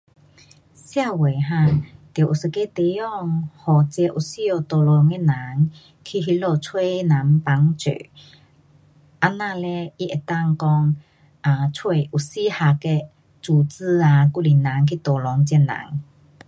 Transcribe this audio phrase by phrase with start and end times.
[0.73, 1.67] 社会哈，
[2.11, 3.47] 得有一个地方，
[3.87, 5.69] 给这有需要 tolong 的人
[6.03, 7.91] 去那里找人帮助。
[9.21, 9.93] 这样嘞，
[10.25, 10.95] 他能够讲
[11.41, 13.09] 啊，找有适合的
[13.43, 16.01] 组织啊还是人去 tolong 这人。